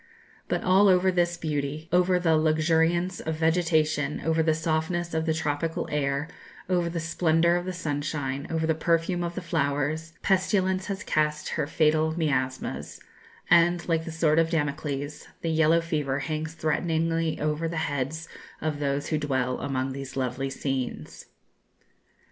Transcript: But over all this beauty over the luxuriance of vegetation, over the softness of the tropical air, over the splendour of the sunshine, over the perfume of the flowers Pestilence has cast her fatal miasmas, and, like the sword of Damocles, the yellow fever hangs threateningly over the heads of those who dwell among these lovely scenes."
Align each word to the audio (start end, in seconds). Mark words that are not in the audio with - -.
But 0.47 0.63
over 0.63 0.99
all 1.09 1.13
this 1.13 1.37
beauty 1.37 1.87
over 1.91 2.17
the 2.17 2.35
luxuriance 2.35 3.19
of 3.19 3.35
vegetation, 3.35 4.19
over 4.25 4.41
the 4.41 4.55
softness 4.55 5.13
of 5.13 5.27
the 5.27 5.33
tropical 5.35 5.87
air, 5.91 6.27
over 6.67 6.89
the 6.89 6.99
splendour 6.99 7.55
of 7.55 7.65
the 7.65 7.71
sunshine, 7.71 8.47
over 8.49 8.65
the 8.65 8.73
perfume 8.73 9.23
of 9.23 9.35
the 9.35 9.43
flowers 9.43 10.13
Pestilence 10.23 10.87
has 10.87 11.03
cast 11.03 11.49
her 11.49 11.67
fatal 11.67 12.17
miasmas, 12.17 12.99
and, 13.47 13.87
like 13.87 14.03
the 14.05 14.11
sword 14.11 14.39
of 14.39 14.49
Damocles, 14.49 15.27
the 15.43 15.51
yellow 15.51 15.81
fever 15.81 16.17
hangs 16.17 16.55
threateningly 16.55 17.39
over 17.39 17.67
the 17.67 17.77
heads 17.85 18.27
of 18.59 18.79
those 18.79 19.09
who 19.09 19.19
dwell 19.19 19.59
among 19.59 19.91
these 19.91 20.17
lovely 20.17 20.49
scenes." 20.49 21.27